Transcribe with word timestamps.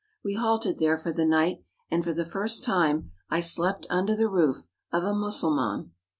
We 0.23 0.33
halted 0.33 0.79
there 0.79 0.97
for 0.97 1.11
the 1.11 1.25
night, 1.27 1.63
and, 1.91 2.03
for 2.03 2.11
the 2.11 2.25
first 2.25 2.63
time, 2.63 3.11
I 3.29 3.39
slept 3.39 3.85
under 3.91 4.15
the 4.15 4.27
roof 4.29 4.67
of 4.91 5.03
a 5.03 5.13
Mussulman. 5.13 5.91